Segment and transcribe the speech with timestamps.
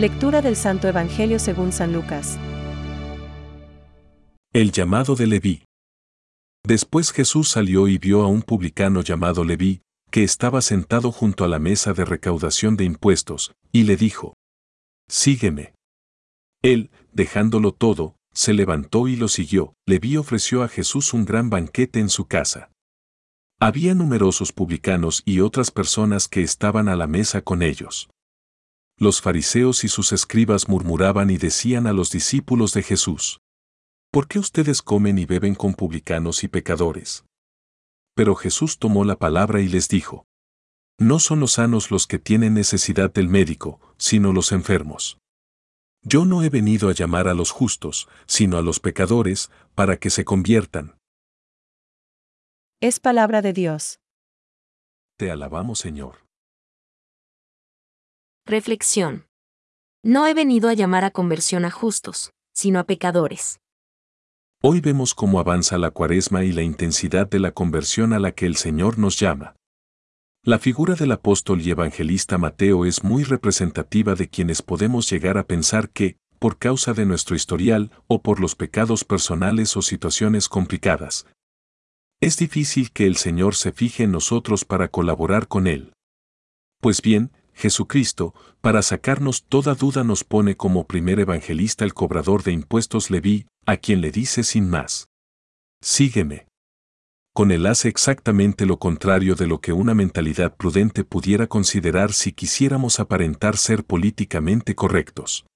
[0.00, 2.38] Lectura del Santo Evangelio según San Lucas.
[4.50, 5.64] El llamado de Leví.
[6.66, 11.48] Después Jesús salió y vio a un publicano llamado Leví, que estaba sentado junto a
[11.48, 14.32] la mesa de recaudación de impuestos, y le dijo,
[15.06, 15.74] Sígueme.
[16.62, 19.74] Él, dejándolo todo, se levantó y lo siguió.
[19.86, 22.70] Leví ofreció a Jesús un gran banquete en su casa.
[23.60, 28.08] Había numerosos publicanos y otras personas que estaban a la mesa con ellos.
[29.02, 33.40] Los fariseos y sus escribas murmuraban y decían a los discípulos de Jesús,
[34.12, 37.24] ¿Por qué ustedes comen y beben con publicanos y pecadores?
[38.14, 40.26] Pero Jesús tomó la palabra y les dijo,
[40.98, 45.16] No son los sanos los que tienen necesidad del médico, sino los enfermos.
[46.02, 50.10] Yo no he venido a llamar a los justos, sino a los pecadores, para que
[50.10, 50.98] se conviertan.
[52.80, 53.98] Es palabra de Dios.
[55.16, 56.29] Te alabamos, Señor.
[58.50, 59.28] Reflexión.
[60.02, 63.60] No he venido a llamar a conversión a justos, sino a pecadores.
[64.60, 68.46] Hoy vemos cómo avanza la cuaresma y la intensidad de la conversión a la que
[68.46, 69.54] el Señor nos llama.
[70.42, 75.46] La figura del apóstol y evangelista Mateo es muy representativa de quienes podemos llegar a
[75.46, 81.24] pensar que, por causa de nuestro historial o por los pecados personales o situaciones complicadas,
[82.20, 85.92] es difícil que el Señor se fije en nosotros para colaborar con Él.
[86.80, 92.52] Pues bien, Jesucristo, para sacarnos toda duda nos pone como primer evangelista el cobrador de
[92.52, 95.08] impuestos Leví, a quien le dice sin más.
[95.80, 96.50] Sígueme
[97.32, 102.32] con él hace exactamente lo contrario de lo que una mentalidad prudente pudiera considerar si
[102.32, 105.46] quisiéramos aparentar ser políticamente correctos.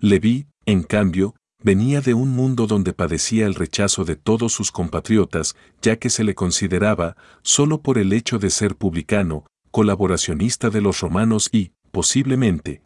[0.00, 5.54] Leví, en cambio, venía de un mundo donde padecía el rechazo de todos sus compatriotas,
[5.82, 11.00] ya que se le consideraba, solo por el hecho de ser publicano, colaboracionista de los
[11.00, 12.82] romanos y, posiblemente,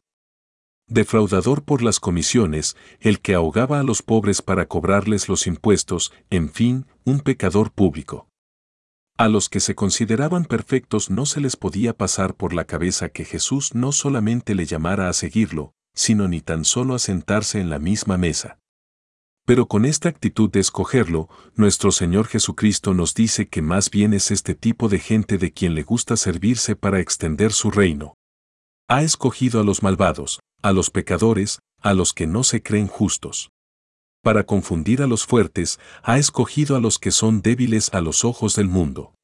[0.87, 6.51] defraudador por las comisiones, el que ahogaba a los pobres para cobrarles los impuestos, en
[6.51, 8.29] fin, un pecador público.
[9.17, 13.25] A los que se consideraban perfectos no se les podía pasar por la cabeza que
[13.25, 17.79] Jesús no solamente le llamara a seguirlo, sino ni tan solo a sentarse en la
[17.79, 18.60] misma mesa.
[19.47, 24.31] Pero con esta actitud de escogerlo, nuestro Señor Jesucristo nos dice que más bien es
[24.31, 28.15] este tipo de gente de quien le gusta servirse para extender su reino.
[28.89, 33.51] Ha escogido a los malvados, a los pecadores, a los que no se creen justos.
[34.23, 38.55] Para confundir a los fuertes, ha escogido a los que son débiles a los ojos
[38.55, 39.15] del mundo.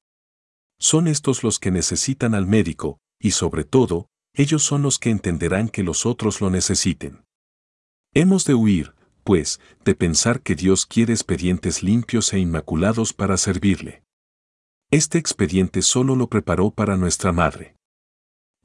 [0.78, 5.69] Son estos los que necesitan al médico, y sobre todo, ellos son los que entenderán
[5.69, 7.25] que los otros lo necesiten.
[8.15, 8.94] Hemos de huir,
[9.26, 14.03] pues, de pensar que Dios quiere expedientes limpios e inmaculados para servirle.
[14.91, 17.76] Este expediente solo lo preparó para nuestra Madre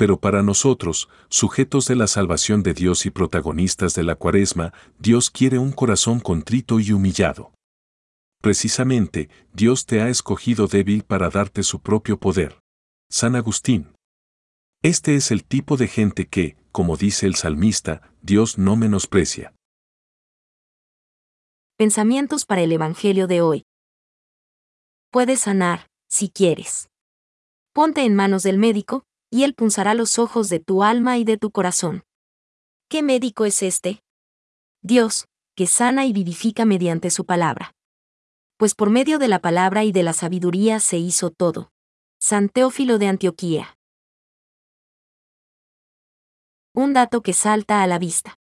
[0.02, 5.30] pero para nosotros, sujetos de la salvación de Dios y protagonistas de la cuaresma, Dios
[5.30, 7.54] quiere un corazón contrito y humillado.
[8.42, 12.58] Precisamente, Dios te ha escogido débil para darte su propio poder.
[13.12, 13.94] San Agustín.
[14.82, 19.54] Este es el tipo de gente que, como dice el salmista, Dios no menosprecia.
[21.81, 23.66] Pensamientos para el Evangelio de hoy.
[25.09, 26.92] Puedes sanar, si quieres.
[27.74, 31.40] Ponte en manos del médico, y él punzará los ojos de tu alma y de
[31.40, 32.03] tu corazón.
[32.88, 34.03] ¿Qué médico es este?
[34.84, 35.25] Dios,
[35.56, 37.74] que sana y vivifica mediante su palabra.
[38.58, 41.72] Pues por medio de la palabra y de la sabiduría se hizo todo.
[42.20, 43.75] San Teófilo de Antioquía.
[46.75, 48.38] Un dato que salta a la vista.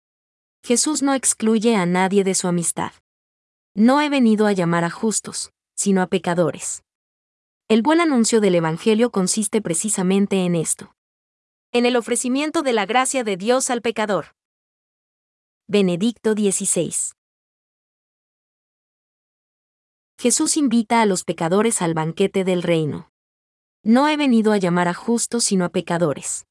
[0.63, 2.93] Jesús no excluye a nadie de su amistad.
[3.77, 6.85] No he venido a llamar a justos, sino a pecadores.
[7.67, 10.95] El buen anuncio del Evangelio consiste precisamente en esto.
[11.73, 14.37] En el ofrecimiento de la gracia de Dios al pecador.
[15.67, 16.95] Benedicto XVI.
[20.21, 23.11] Jesús invita a los pecadores al banquete del reino.
[23.83, 26.47] No he venido a llamar a justos sino a pecadores.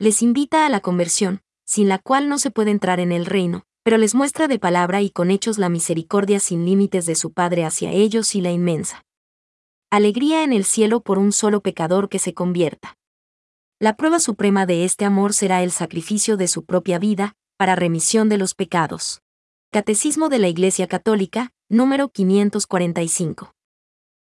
[0.00, 3.64] Les invita a la conversión, sin la cual no se puede entrar en el reino,
[3.82, 7.64] pero les muestra de palabra y con hechos la misericordia sin límites de su Padre
[7.64, 9.04] hacia ellos y la inmensa
[9.92, 12.96] alegría en el cielo por un solo pecador que se convierta.
[13.78, 18.30] La prueba suprema de este amor será el sacrificio de su propia vida, para remisión
[18.30, 19.20] de los pecados.
[19.70, 23.52] Catecismo de la Iglesia Católica, número 545.